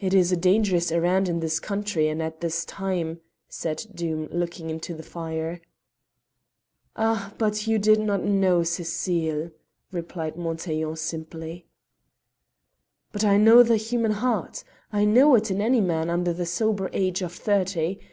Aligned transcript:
"It 0.00 0.14
is 0.14 0.32
a 0.32 0.36
dangerous 0.36 0.90
errand 0.90 1.28
in 1.28 1.38
this 1.38 1.60
country 1.60 2.08
and 2.08 2.20
at 2.20 2.40
this 2.40 2.64
time," 2.64 3.20
said 3.48 3.86
Doom, 3.94 4.26
looking 4.32 4.68
into 4.68 4.94
the 4.94 5.04
fire. 5.04 5.60
"Ah! 6.96 7.32
but 7.38 7.68
you 7.68 7.78
did 7.78 8.00
not 8.00 8.24
know 8.24 8.64
Cecile," 8.64 9.52
replied 9.92 10.36
Montaiglon, 10.36 10.96
simply. 10.96 11.68
"But 13.12 13.24
I 13.24 13.36
know 13.36 13.62
the 13.62 13.76
human 13.76 14.10
heart. 14.10 14.64
I 14.92 15.04
know 15.04 15.36
it 15.36 15.52
in 15.52 15.60
any 15.60 15.80
man 15.80 16.10
under 16.10 16.32
the 16.32 16.44
sober 16.44 16.90
age 16.92 17.22
of 17.22 17.32
thirty. 17.32 18.00